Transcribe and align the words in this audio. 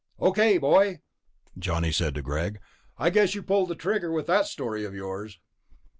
"Okay, 0.19 0.57
boy," 0.57 1.01
Johnny 1.59 1.91
said 1.91 2.15
to 2.15 2.23
Greg, 2.23 2.59
"I 2.97 3.11
guess 3.11 3.35
you 3.35 3.43
pulled 3.43 3.69
the 3.69 3.75
trigger 3.75 4.11
with 4.11 4.25
that 4.25 4.47
story 4.47 4.83
of 4.83 4.95
yours." 4.95 5.39